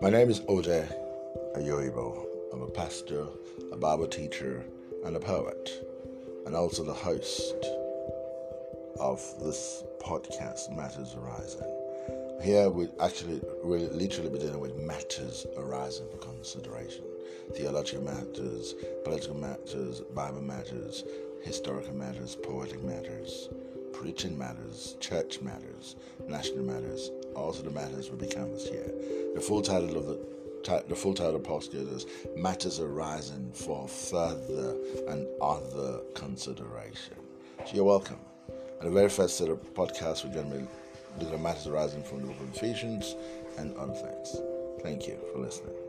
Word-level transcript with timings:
My 0.00 0.10
name 0.10 0.30
is 0.30 0.42
Ode 0.46 0.88
Ayoibo. 1.56 2.24
I'm 2.52 2.62
a 2.62 2.68
pastor, 2.68 3.26
a 3.72 3.76
Bible 3.76 4.06
teacher, 4.06 4.64
and 5.04 5.16
a 5.16 5.18
poet, 5.18 5.84
and 6.46 6.54
also 6.54 6.84
the 6.84 6.94
host 6.94 7.56
of 9.00 9.20
this 9.42 9.82
podcast, 10.00 10.70
Matters 10.76 11.16
Arising. 11.16 11.74
Here 12.40 12.70
we 12.70 12.86
actually 13.00 13.40
really 13.64 13.88
literally 13.88 14.30
be 14.30 14.38
dealing 14.38 14.60
with 14.60 14.76
matters 14.76 15.46
arising 15.56 16.06
for 16.12 16.18
consideration. 16.18 17.02
Theological 17.54 18.04
matters, 18.04 18.76
political 19.02 19.34
matters, 19.34 20.02
Bible 20.14 20.42
matters, 20.42 21.02
historical 21.42 21.94
matters, 21.94 22.36
poetic 22.36 22.84
matters, 22.84 23.48
preaching 23.98 24.38
matters, 24.38 24.96
church 25.00 25.40
matters, 25.40 25.96
national 26.28 26.62
matters, 26.64 27.10
all 27.34 27.46
also 27.46 27.62
the 27.62 27.70
matters 27.70 28.10
will 28.10 28.18
be 28.18 28.28
canvassed 28.28 28.68
here. 28.68 28.92
The 29.34 29.40
full 29.40 29.60
title 29.60 29.96
of 29.96 30.06
the 30.06 30.38
the 30.86 30.94
full 30.94 31.14
title 31.14 31.36
of 31.36 31.42
podcast 31.44 31.94
is 31.94 32.04
Matters 32.36 32.78
Arising 32.78 33.52
for 33.54 33.88
Further 33.88 34.76
and 35.08 35.26
Other 35.40 36.00
Consideration. 36.14 37.16
So 37.64 37.74
you're 37.74 37.84
welcome. 37.84 38.18
And 38.80 38.88
the 38.88 38.94
very 38.94 39.08
first 39.08 39.38
set 39.38 39.48
of 39.48 39.58
podcasts 39.72 40.24
we're 40.24 40.34
going 40.34 40.50
to 40.50 40.58
be 40.58 40.66
looking 41.18 41.34
at 41.34 41.40
matters 41.40 41.66
arising 41.66 42.02
from 42.02 42.20
the 42.20 42.26
book 42.26 42.40
of 42.40 42.54
Ephesians 42.54 43.14
and 43.56 43.74
other 43.78 43.94
things. 43.94 44.36
Thank 44.82 45.06
you 45.06 45.18
for 45.32 45.38
listening. 45.38 45.87